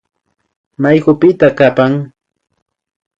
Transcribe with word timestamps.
Maykupita 0.81 1.47
kapan 1.59 1.91